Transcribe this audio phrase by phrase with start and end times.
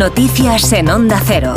[0.00, 1.52] Noticias en Onda Cero.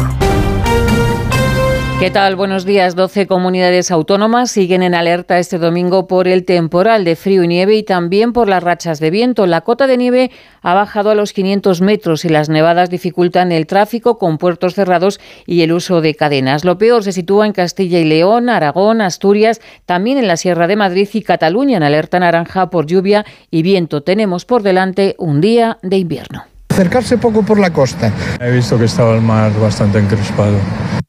[1.97, 2.36] ¿Qué tal?
[2.36, 2.94] Buenos días.
[2.94, 7.78] 12 comunidades autónomas siguen en alerta este domingo por el temporal de frío y nieve
[7.78, 9.47] y también por las rachas de viento.
[9.47, 10.29] La cota de nieve
[10.62, 15.21] ha bajado a los 500 metros y las nevadas dificultan el tráfico con puertos cerrados
[15.46, 16.66] y el uso de cadenas.
[16.66, 20.75] Lo peor se sitúa en Castilla y León, Aragón, Asturias, también en la Sierra de
[20.75, 24.03] Madrid y Cataluña en alerta naranja por lluvia y viento.
[24.03, 26.52] Tenemos por delante un día de invierno.
[26.73, 28.12] Acercarse poco por la costa.
[28.40, 30.58] He visto que estaba el mar bastante encrespado.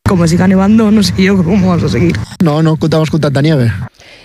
[0.07, 2.19] Como siga nevando, no sé yo cómo vamos a seguir.
[2.43, 3.73] No, no contamos con tanta nieve.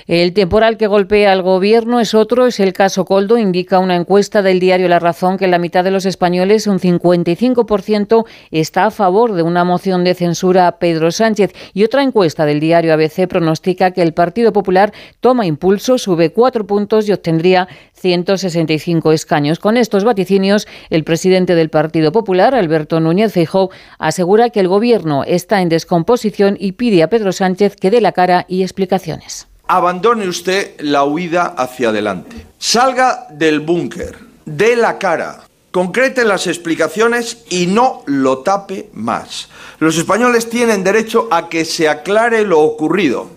[0.10, 3.38] El temporal que golpea al gobierno es otro, es el caso Coldo.
[3.38, 8.26] Indica una encuesta del diario La Razón que la mitad de los españoles, un 55%,
[8.50, 11.54] está a favor de una moción de censura a Pedro Sánchez.
[11.76, 16.66] Y otra encuesta del diario ABC pronostica que el Partido Popular toma impulso, sube cuatro
[16.66, 19.60] puntos y obtendría 165 escaños.
[19.60, 25.24] Con estos vaticinios, el presidente del Partido Popular, Alberto Núñez Feijóo, asegura que el gobierno
[25.24, 30.28] está en descomposición y pide a Pedro Sánchez que dé la cara y explicaciones abandone
[30.28, 32.48] usted la huida hacia adelante.
[32.58, 39.48] Salga del búnker, dé la cara, concrete las explicaciones y no lo tape más.
[39.78, 43.28] Los españoles tienen derecho a que se aclare lo ocurrido.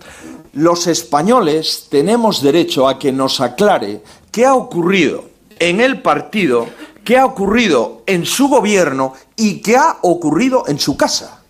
[0.53, 5.25] Los españoles tenemos derecho a que nos aclare qué ha ocurrido
[5.59, 6.67] en el partido,
[7.05, 11.42] qué ha ocurrido en su gobierno y qué ha ocurrido en su casa.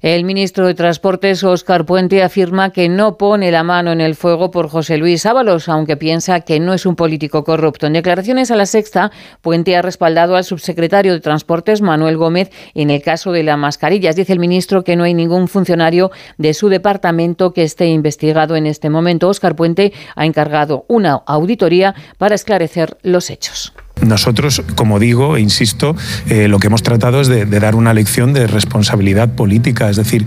[0.00, 4.52] El ministro de Transportes, Óscar Puente, afirma que no pone la mano en el fuego
[4.52, 7.88] por José Luis Ábalos, aunque piensa que no es un político corrupto.
[7.88, 12.90] En declaraciones a la sexta, Puente ha respaldado al subsecretario de Transportes, Manuel Gómez, en
[12.90, 14.14] el caso de las mascarillas.
[14.14, 18.66] Dice el ministro que no hay ningún funcionario de su departamento que esté investigado en
[18.66, 19.28] este momento.
[19.28, 23.72] Óscar Puente ha encargado una auditoría para esclarecer los hechos.
[24.06, 25.96] Nosotros, como digo e insisto,
[26.28, 29.90] eh, lo que hemos tratado es de, dar una lección de responsabilidad política.
[29.90, 30.26] Es decir,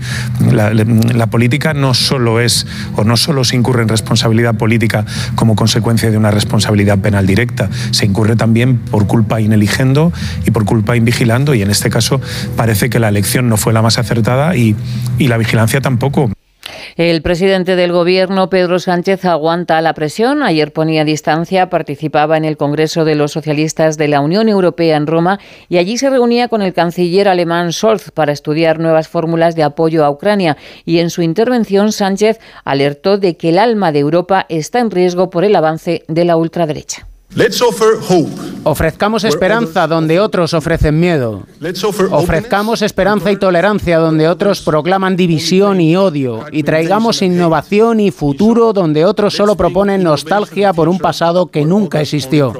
[0.50, 6.10] la, política no solo es o no solo se incurre en responsabilidad política como consecuencia
[6.10, 10.12] de una responsabilidad penal directa, se incurre también por culpa ineligendo
[10.46, 11.54] y por culpa invigilando.
[11.54, 12.20] Y en este caso
[12.56, 14.76] parece que la elección no fue la más acertada y,
[15.18, 16.30] y la vigilancia tampoco.
[16.96, 20.42] El presidente del Gobierno, Pedro Sánchez, aguanta la presión.
[20.42, 25.06] Ayer ponía distancia, participaba en el Congreso de los Socialistas de la Unión Europea en
[25.06, 25.38] Roma
[25.68, 30.04] y allí se reunía con el canciller alemán Scholz para estudiar nuevas fórmulas de apoyo
[30.04, 30.56] a Ucrania.
[30.84, 35.30] Y en su intervención, Sánchez alertó de que el alma de Europa está en riesgo
[35.30, 37.11] por el avance de la ultraderecha.
[38.64, 41.44] Ofrezcamos esperanza donde otros ofrecen miedo.
[42.10, 46.44] Ofrezcamos esperanza y tolerancia donde otros proclaman división y odio.
[46.52, 52.00] Y traigamos innovación y futuro donde otros solo proponen nostalgia por un pasado que nunca
[52.00, 52.52] existió.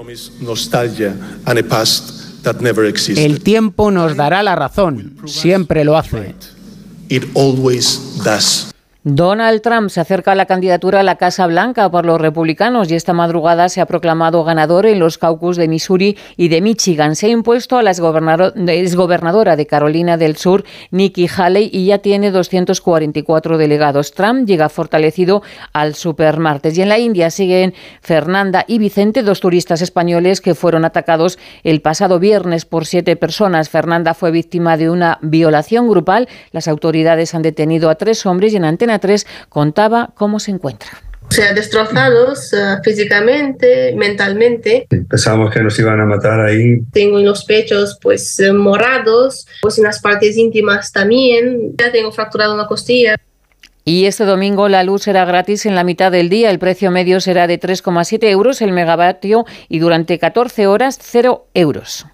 [3.16, 5.16] El tiempo nos dará la razón.
[5.27, 6.34] Siempre lo hace.
[9.04, 12.94] Donald Trump se acerca a la candidatura a la Casa Blanca por los republicanos y
[12.94, 17.16] esta madrugada se ha proclamado ganador en los caucus de Missouri y de Michigan.
[17.16, 20.62] Se ha impuesto a la exgobernadora de Carolina del Sur,
[20.92, 24.12] Nikki Haley, y ya tiene 244 delegados.
[24.12, 25.42] Trump llega fortalecido
[25.72, 26.78] al supermartes.
[26.78, 31.80] Y en la India siguen Fernanda y Vicente, dos turistas españoles que fueron atacados el
[31.80, 33.68] pasado viernes por siete personas.
[33.68, 36.28] Fernanda fue víctima de una violación grupal.
[36.52, 40.91] Las autoridades han detenido a tres hombres y en Antena 3 contaba cómo se encuentra.
[41.32, 44.86] O sea, destrozados uh, físicamente, mentalmente.
[45.08, 46.82] Pensábamos que nos iban a matar ahí.
[46.92, 51.75] Tengo los pechos pues eh, morados, pues en las partes íntimas también.
[51.78, 53.16] Ya tengo fracturado una costilla.
[53.82, 56.50] Y este domingo la luz será gratis en la mitad del día.
[56.50, 62.06] El precio medio será de 3,7 euros el megavatio y durante 14 horas 0 euros.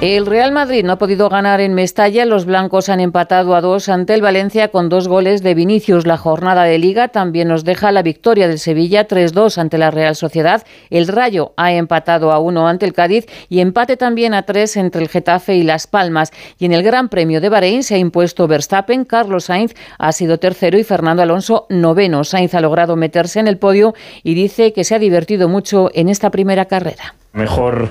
[0.00, 2.24] El Real Madrid no ha podido ganar en Mestalla.
[2.24, 6.06] Los blancos han empatado a dos ante el Valencia con dos goles de Vinicius.
[6.06, 10.16] La jornada de liga también nos deja la victoria del Sevilla 3-2 ante la Real
[10.16, 10.64] Sociedad.
[10.88, 15.02] El Rayo ha empatado a uno ante el Cádiz y empate también a tres entre
[15.02, 16.32] el Getafe y Las Palmas.
[16.58, 19.04] Y en el Gran Premio de Bahrein se ha impuesto Verstappen.
[19.04, 22.24] Carlos Sainz ha sido tercero y Fernando Alonso noveno.
[22.24, 23.92] Sainz ha logrado meterse en el podio
[24.22, 27.88] y dice que se ha divertido mucho en esta primera carrera mejor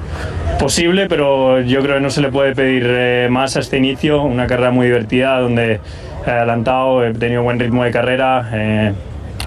[0.59, 4.21] posible, pero yo creo que no se le puede pedir eh, más a este inicio.
[4.24, 5.80] Una carrera muy divertida donde
[6.25, 8.94] he adelantado, he tenido buen ritmo de carrera, eh,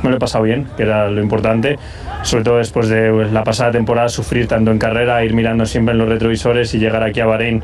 [0.03, 1.79] me lo he pasado bien, que era lo importante.
[2.23, 5.93] Sobre todo después de pues, la pasada temporada, sufrir tanto en carrera, ir mirando siempre
[5.93, 7.63] en los retrovisores y llegar aquí a Bahrein.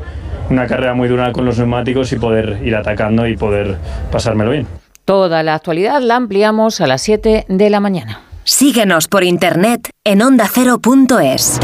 [0.49, 3.77] Una carrera muy dura con los neumáticos y poder ir atacando y poder
[4.11, 4.67] pasármelo bien.
[5.05, 8.21] Toda la actualidad la ampliamos a las 7 de la mañana.
[8.43, 11.59] Síguenos por internet en ondacero.es.